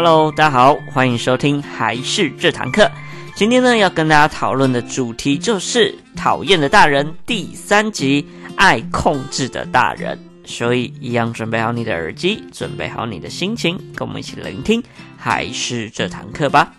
[0.00, 2.88] Hello，大家好，欢迎收听还是这堂课。
[3.34, 8.24] 今天呢，要跟大家讨论的主题就是讨厌的大人第三集，
[8.54, 10.16] 爱控制的大人。
[10.44, 14.80] 所以，一样准备好你的耳机，准备好你的心情，跟我们一起聆听
[15.16, 16.72] 还是这堂课吧。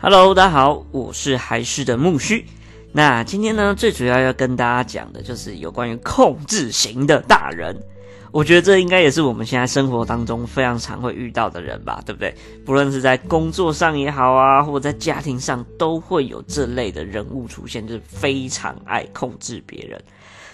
[0.00, 2.44] Hello，大家好，我是还是的木须。
[2.92, 7.76] 那今天呢，最主要要跟大家讲的就是有关于控制型的大人。
[8.32, 12.32] 我觉得这应该也是我们现在生活当中非常常会遇到的人吧，对不对？
[12.64, 20.00] 不论是在工作上也好啊，或者在家庭上，都会有这类的人物出现，就是非常爱控制别人。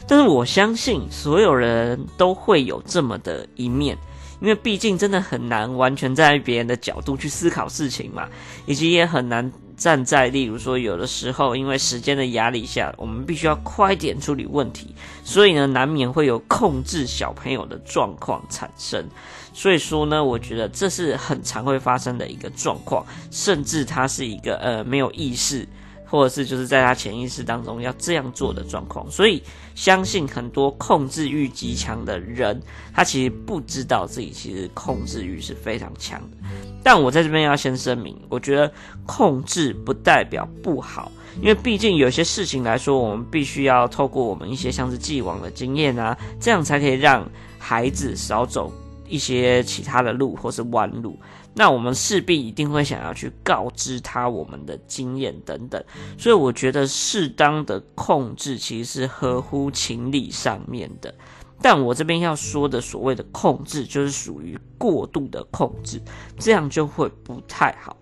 [0.08, 3.96] 但是我相信，所有人都会有这么的一面。
[4.41, 8.28] 因为毕竟真的很难完全在别人的角度去思考事情嘛，
[8.66, 19.06] 以及也很难站在，例如说有的时候因为时间的压力下，我们必须要快点处理问题，所以呢，难免会有控制小朋友的状况产生。
[19.52, 25.66] 所以说呢，我觉得这是很常会发生的一个状况，甚至它是一个呃没有意识。
[26.08, 29.42] 或者是就是在他潜意识当中要这样做的状况，所以
[29.74, 32.60] 相信很多控制欲极强的人，
[32.94, 36.36] 他其实不知道自己其实控制欲是非常强的。
[36.82, 38.72] 但我在这边要先声明，我觉得
[39.04, 48.72] 控制不代表不好，因为毕竟有些事情来说，我们必须要透过我们一些像是既往的经验啊，这样才可以让孩子少走
[49.08, 51.18] 一些其他的路或是弯路。
[51.54, 55.82] 那我们势必一定会想要去告知他我们的经验等等，
[56.18, 61.14] 所以我觉得适当的控制其实是合乎情理上面的。
[61.62, 65.98] 但我这边要说的所谓的控制，就是属于过度的控制，
[66.38, 67.96] 这样就会不太好。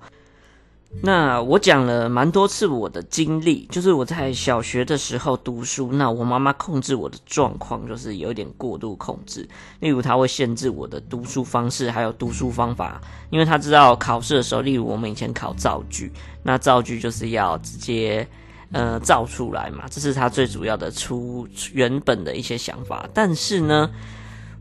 [1.02, 9.46] 那我讲了蛮多次我的经历，就是我在小学的时候读书，那我妈妈控制我的状况就是有点过度控制，
[9.80, 13.00] 例如她会限制我的读书方式，还有读书方法，
[13.30, 16.10] 因为她知道考试的时候，例如我们以前考造句，
[16.42, 18.26] 那造句就是要直接
[18.72, 23.90] 呃造出来嘛，这是她最主要的出原本的一些想法，但是呢。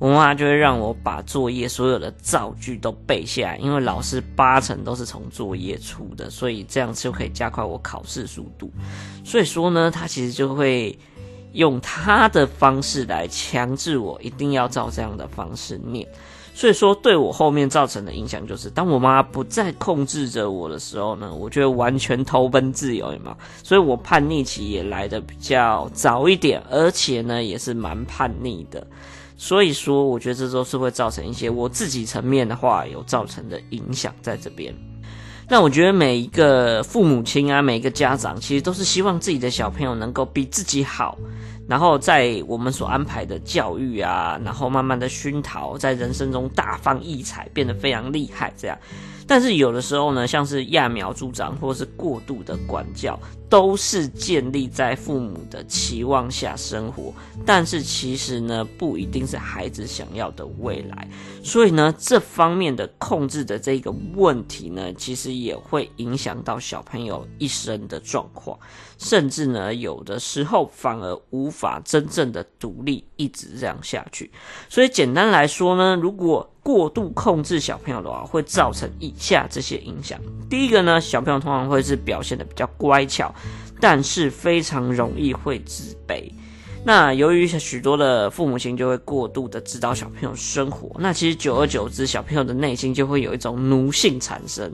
[0.04, 8.70] 我妈就会让我把作业所有的造句都背下来，因为老师八成都是从作业出的，所以这样就可以加快我考试速度。
[9.24, 11.00] 所以说呢，他其实就会
[11.54, 16.06] 用他的方式来强制我一定要照这样的方式念。
[16.54, 23.38] 所以说，对我后面造成的影响就是，当我妈不再控制着我的时候呢，我就会完全投奔自由，有没有？
[23.64, 28.86] 所以我叛逆期也来的比较早一点，而且呢，也是蛮叛逆的。
[29.36, 34.74] 所以说，我觉得这都是会造成一些我自己层面的话有造成的影响在这边。
[35.50, 41.18] 那我觉得每一个父母亲啊，每一个家长，其实都是希望自己的小朋友能够比自己好，
[41.68, 48.78] 然后在我们所安排的教育啊，然后慢慢的熏陶，在人生中大放异彩，变得非常厉害这样。
[49.28, 53.20] 但是有的时候呢，像是揠苗助长或是过度的管教。
[53.54, 57.14] 都是建立在父母的期望下生活，
[57.46, 61.08] 但是其实呢，不一定是孩子想要的未来。
[61.44, 68.58] 所以呢，这方面的控制的这个问题呢，其实也会影响到小朋友一生的状况，
[68.98, 74.32] 甚至呢，有的时候反而无法真正的独立，一直这样下去。
[74.68, 80.18] 所以简单来说呢，如果过度控制小朋友的话，会造成以下这些影响。
[80.50, 83.36] 第一个呢，小朋友通常会是表现得比较乖巧，
[83.80, 86.32] 但是非常容易会自卑。
[86.86, 94.70] 那由于许多的父母亲就会过度的指导小朋友生活，那其实久而久之，小朋友的内心就会有一种奴性产生。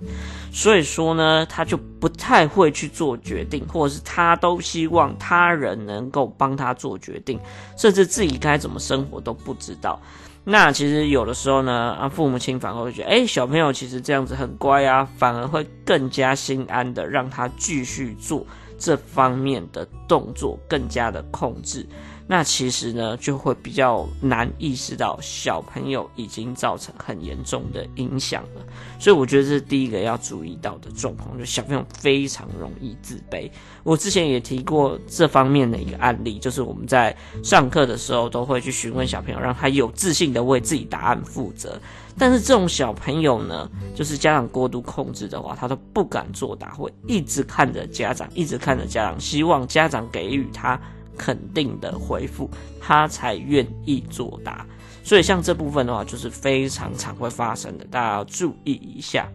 [0.51, 7.39] 所以说呢，他就不太会去做决定，或者是他都希望他人能够帮他做决定，
[7.77, 10.01] 甚至自己该怎么生活都不知道。
[10.45, 18.45] 那其实有的时候呢，啊，父母亲反而会觉得，哎，小朋友其实这样子很乖啊，反而会更加心安的让他继续做
[18.77, 21.85] 这方面的动作，更加的控制。
[22.31, 28.61] 那其实呢，就会比较难意识到小朋友已经造成很严重的影响了，
[28.99, 33.49] 所以我觉得这是第一个要注意到的状况，就小朋友非常容易自卑。
[33.81, 41.81] 我之前也提过这方面的一个案例，就是我们在上课的时候都会去询问小朋友，让他有自信的为自己答案负责。
[42.15, 50.79] 但是这种小朋友呢，就是家长过度控制的话，他都不敢作答，会一直看着家长，一直看着家长，希望家长给予他。
[51.19, 52.49] 肯定的回复，
[52.79, 54.65] 他才愿意作答。
[55.03, 59.27] 所以像这部分的话，就是非常常会发生的，大家要注意一下。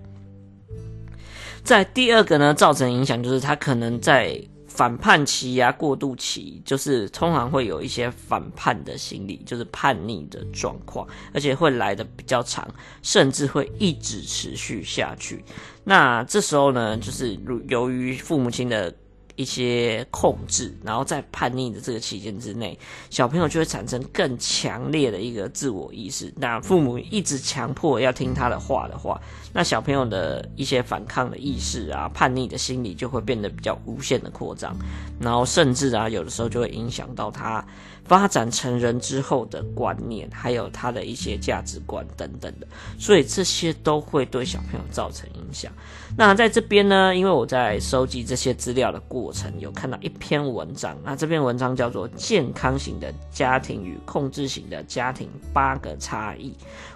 [1.62, 12.66] 在第二个呢，造成影响就是他可能在反叛期呀、过渡期，就是通常会有一些反叛的心理，就是叛逆的状况，而且会来的比较长，
[13.02, 15.44] 甚至会一直持续下去。
[15.84, 17.38] 那这时候呢，就是
[17.68, 18.94] 由于父母亲的。
[19.36, 22.78] 一些控制，然后在叛逆的这个期间之内，
[23.10, 26.32] 小朋友就会产生更强烈的一个自我意识。
[26.36, 29.20] 那父母一直强迫要听他的话的话，
[29.52, 34.76] 那小朋友的一些反抗的意识啊、叛逆的心理就会变得比较无限的扩张，
[35.20, 37.64] 然后甚至啊，有的时候就会影响到他
[38.04, 42.66] 发展成人之后的观念，还有他的一些价值观等等的。
[42.98, 45.72] 所以这些都会对小朋友造成影响。
[46.16, 50.96] 那在这边呢，因为我在收集这些资料的过程，有看到一篇文章。
[51.02, 56.50] 那这篇文章叫做《健康型的家庭与控制型的家庭八个差异》。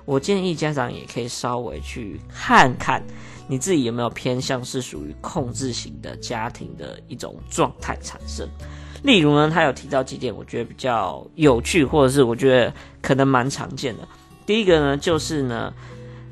[0.04, 3.02] 我建议家长也可以稍微去看看，
[3.48, 8.48] 你自己有没有偏向是属于控制型的家庭的一种状态产生。
[9.02, 14.02] 例如呢，他有提到几点，我觉得比较有趣，或者是我觉得可能蛮常见的。
[14.46, 15.72] 第一个呢，就是呢。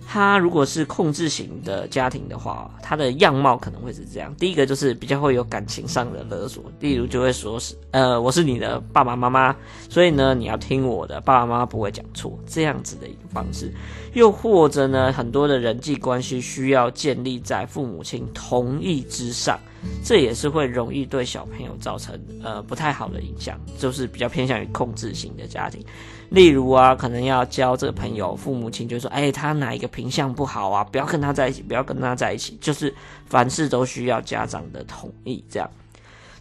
[0.09, 4.33] 他如果是控制型的家庭的话，他的样貌可能会是这样。
[4.37, 9.55] 第一个就是比较会有感情上的勒索，例如就会说是，呃，我是你的爸爸妈妈，
[9.91, 13.75] 所以呢，你要听我的，爸爸妈妈不会讲错，这样子的一个方式。
[14.15, 19.59] 又或者呢，很多的人际关系需要建立在父母亲同意之上，
[20.05, 25.85] 这也是会容易对小朋友造成呃不太好的影响，就是比较偏向于控制型的家庭。
[26.31, 30.83] 例如啊，可能要交这个朋友，父母亲就说：“哎，他哪一个品相不好啊？
[30.83, 32.93] 不要跟他在一起，不要跟他在一起。”就是
[33.27, 35.71] 凡事都需要家长的同意，这样。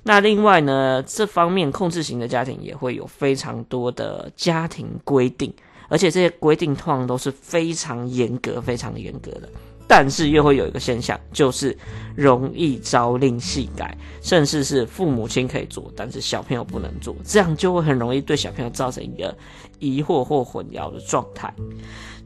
[0.02, 5.54] 那另外呢，这方面控制型的家庭也会有非常多的家庭规定，
[5.88, 9.50] 而且这些规定通常都是非常严格、非常严格的。
[9.88, 11.78] 但是又会有一个现象，就是
[12.16, 19.36] 容易朝令夕改，甚至是父母亲可以做，但是小朋友不能做，这样就会很容易对小朋友造成一个
[19.80, 21.54] 疑惑或混淆的状态。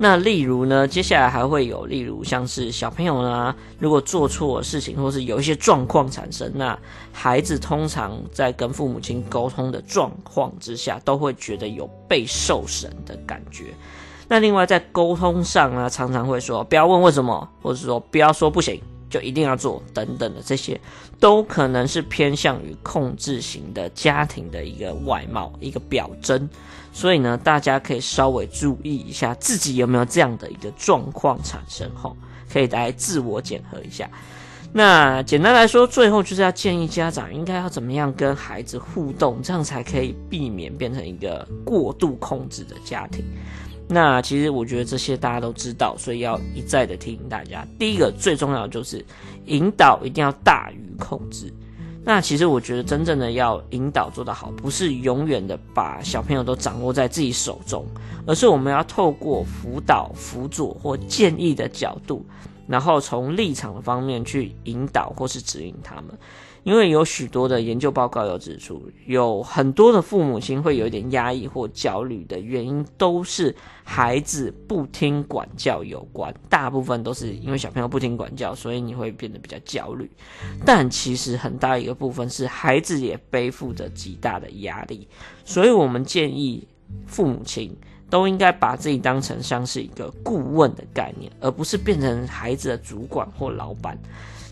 [0.02, 6.80] 那例如呢，接下来还会有，例如像是小朋友呢，如果做错事情，或是有一些状况产生，那
[7.12, 13.74] 孩子通常在跟父母亲沟通的状况之下，都会觉得有被受审的感觉。
[14.30, 18.80] 那另外在沟通上呢，常常会说不要问为什么，或者说不要说不行
[19.10, 20.80] 就一定要做等等的，这些
[21.20, 26.48] 都可能是偏向于控制型的家庭的一个外貌，一个表征。
[26.94, 32.16] 所以呢，大家可以稍微注意一下自己有没有这样的一个状况产生吼，
[32.52, 34.10] 可以来自我检核一下。
[34.72, 43.26] 那简单来说，最后就是要建议家长应该要怎么样跟孩子互动，这样才可以避免变成一个过度控制的家庭。
[43.92, 47.66] 那其实我觉得这些大家都知道，所以要一再的提醒大家。
[47.80, 49.04] 第一个最重要的就是
[49.48, 51.52] 引导一定要大于控制。
[52.06, 57.84] 那其实我觉得真正的要引导做得好，不是永远的把小朋友都掌握在自己手中，
[58.28, 62.24] 而是我们要透过辅导、辅佐或建议的角度，
[62.68, 66.06] 然后从立场的方面去引导或是指引他们。
[66.64, 76.34] 因为有许多的研究报告有指出，有很多的父母亲会有一点压抑或焦虑的原因，都是孩子不听管教有关。
[76.50, 80.10] 大部分都是因为小朋友不听管教，所以你会变得比较焦虑。
[80.66, 85.08] 但其实很大一个部分是孩子也背负着极大的压力，
[85.46, 86.68] 所以我们建议
[87.08, 87.76] 父母亲
[88.10, 93.98] 都应该把自己当成像是一个顾问的概念，而不是变成孩子的主管或老板。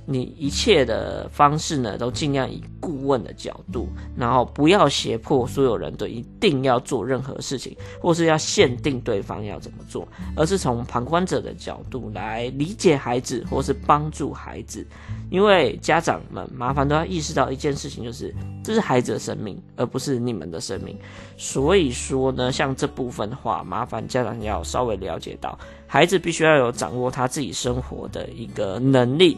[0.10, 14.88] 你一切的方式呢，都尽量以顾问的角度，然后不要胁迫所有人都一定要做任何事情，或是要限定对方要怎么做，而是从旁观者的角度来理解孩子，或是帮助孩子。
[15.30, 18.34] 因为家长们麻烦都要意识到一件事情，就是
[18.64, 20.98] 这是孩子的生命，而不是你们的生命。
[21.36, 29.38] 所以说呢，像这部分的话，麻烦家长要稍微了解到，孩子必须要有掌握他自己生活的一个能力。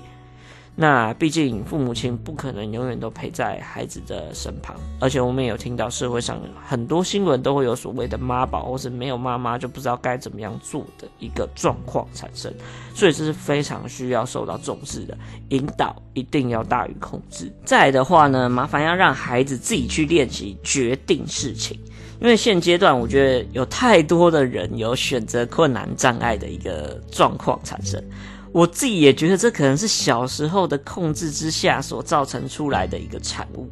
[0.81, 12.49] 那毕竟父母亲不可能永远都陪在孩子的身旁，而且我们也有听到社会上很多新闻都会有所谓的妈宝，或是没有妈妈就不知道该怎么样做的一个状况产生，
[12.95, 15.17] 所以这是非常需要受到重视的。
[15.49, 17.51] 引导一定要大于控制。
[17.65, 21.77] 再的话呢，麻烦要让孩子自己去练习决定事情，
[22.21, 28.01] 因为现阶段我觉得有太多的人有选择困难障碍的一个状况产生。
[28.51, 33.69] 我自己也觉得这可能是小时候的控制之下所造成出来的一个产物。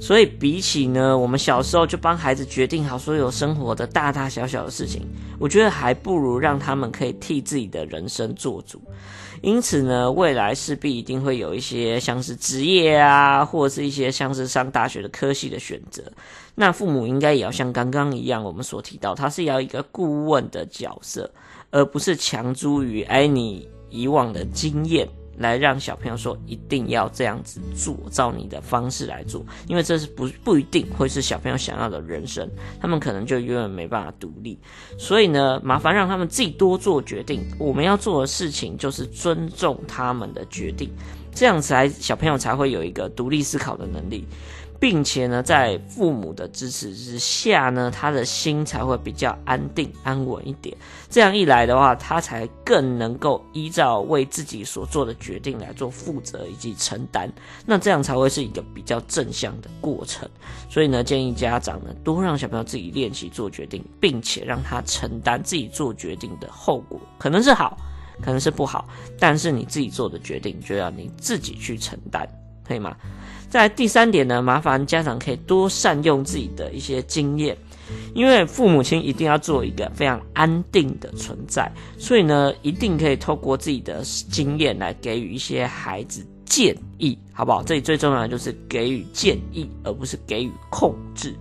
[0.00, 5.02] 所以比起呢，我们小时候就帮孩子决定好所有生活的大大小小的事情，
[5.38, 8.80] 我觉得还不如让他们可以替自己的人生做主。
[9.42, 16.02] 因此呢，未来势必一定会有一些像是职业啊，或者是一些像是上大学的科系的选择。
[16.54, 21.28] 那父母应该也要像刚刚一样，我们所提到，他是要一个顾问的角色，
[21.70, 25.08] 而不是强诸于哎你以往的经验。
[25.38, 32.46] 来让小朋友说一定要这样子做，照你的方式来做，因为这是不不一定会是小朋友想要的人生，
[32.78, 34.58] 他们可能就永远没办法独立。
[34.98, 37.42] 所以呢，麻烦让他们自己多做决定。
[37.58, 40.90] 我们要做的事情就是尊重他们的决定，
[41.34, 44.26] 这样才小朋友才会有一个独立思考的能力。
[44.80, 50.74] 并且呢，在父母的支持之下呢，他的心才会比较安定安稳一点。
[51.10, 57.30] 这样一来的话，他才更能够依照为自己所做的决定来做负责以及承担。
[57.66, 60.26] 那这样才会是一个比较正向的过程。
[60.70, 67.76] 所以呢，建议家长呢，多让小朋友自己练习做决定，并且让他承担自己做决定的后果，可能是好，
[68.22, 72.26] 可能是不好，但是你自己做的决定就要你自己去承担，
[72.66, 72.96] 可以吗？
[73.50, 77.56] 在第三点呢，麻烦家长可以多善用自己的一些经验，
[78.14, 87.60] 因为父母亲一定要做一个非常安定的存在，所以呢，一定可以透过自己的经验来给予一些孩子建议，好不好？
[87.60, 91.34] 这里最重要的就是给予建议，而不是给予控制，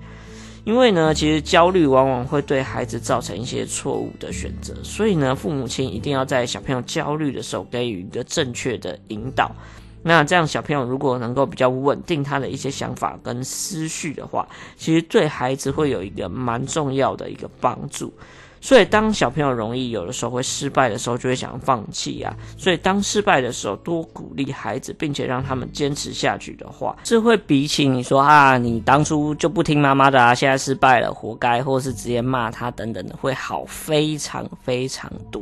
[0.65, 9.55] 因为呢，其实焦虑往往会对孩子造成一些错误的选择，所以呢，父母亲一定要在小朋友焦虑的时候给予一个正确的引导。
[10.03, 18.13] 那这样小朋友如果能够比较稳定他的一些想法跟思绪的话，其实对孩子会有一个蛮重要的一个帮助。
[18.61, 22.35] 所以当小朋友容易有的时候会失败的时候，就会想放弃啊。
[22.57, 35.41] 所以当失败的时候，多鼓励孩子，并且让他们坚持下去的话，这会比起你说啊，你当初就不听妈妈的啊，现在失败了，活该，或是直接骂他等等的，会好非常非常多。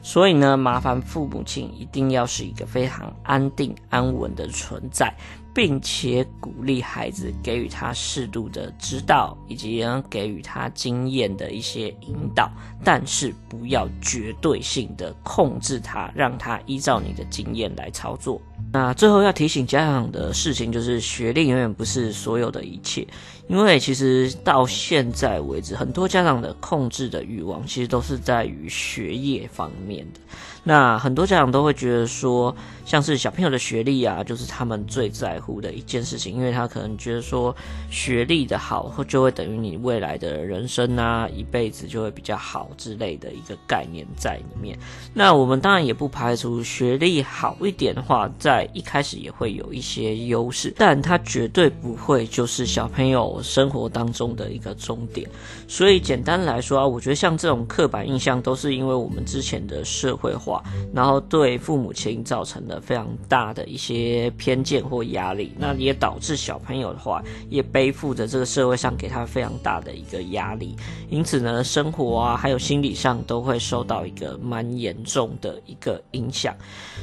[0.00, 5.14] 所以呢，麻烦父母亲一定要是一个非常安定安稳的存在，
[5.54, 12.50] 并且鼓励孩子，给予他适度的指导，以及呢给予他经验的一些引导，
[12.84, 18.40] 但是不要绝对性的控制他，让他依照你的经验来操作。
[18.72, 23.06] 那最后要提醒家长的事情就是，学历永远不是所有的一切。
[23.48, 30.20] 因为其实到现在为止，很多家长的控制的欲望，其实都是在于学业方面的。
[30.64, 37.56] 那很多家长都会觉得说，像是小朋友的学历啊，就是他们最在乎的一件事情，因为他可能觉得说，
[37.90, 44.78] 学历的好，或就会等于你未来的人生啊，一辈子就会比较好之类的一个概念在里面。
[45.14, 55.28] 那我们当然也不排除学历好一点的话，在一开始也会有一些优势，但他绝对不会就是小朋友生活当中的一个终点。
[55.66, 60.62] 所以简单来说啊，我觉得像这种刻板印象，都是因为我们之前的社会化。
[60.94, 70.74] 然后对父母亲造成了非常大的一些偏见或压力，那也导致小朋友的话也背负着这个社会上给他非常大的一个压力，
[71.10, 76.54] 因此呢，生活啊还有心理上都会受到一个蛮严重的一个影响。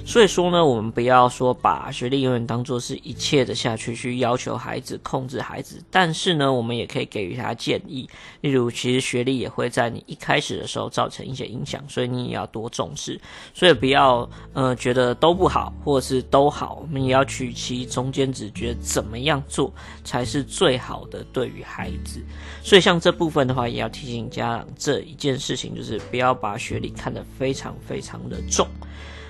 [0.06, 8.10] 所以说呢，我们不要说把学历永远当做是一切的下去去要求孩子、控制孩子，但是是呢，我们也可以给予他建议，
[8.42, 13.22] 例如其实学历也会在你一开始的时候造成一些影响，所以你也要多重视。
[13.54, 19.72] 所以不要呃觉得都不好，或者是都好，我们也要取其中间值，觉得怎么样做
[20.04, 22.20] 才是最好的对于孩子。
[22.64, 28.68] 所以像这部分的话，也要提醒家长这一件事情，就是不要把学历看得非常非常的重。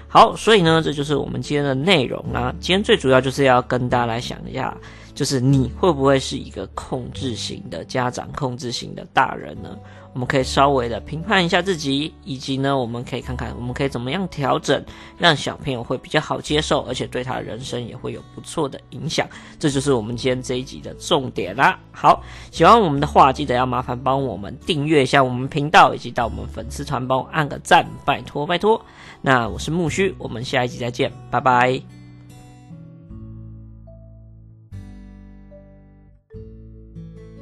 [0.08, 2.56] 好，所以呢，这就是我们今天的内容啦。
[2.62, 4.74] 今天最主要就是要跟大家来想一下，
[5.15, 9.75] 就是你会不会是一个控制型的家长，控制型的大人呢？
[10.13, 14.81] 我们可以稍微的评判一下自己，以及呢，我们可以看看我们可以怎么样调整，
[15.17, 19.27] 让小朋友会比较好接受，而且对他人生也会有不错的影响。
[19.60, 21.77] 这就是我们今天这一集的重点啦。
[21.91, 28.81] 好，喜欢我们的话，记得要麻烦帮我们订阅一下我们频道，以及到我们粉丝团帮我按个赞，拜托拜托。
[29.22, 31.95] 那我是木须，我们下一集再见，拜拜。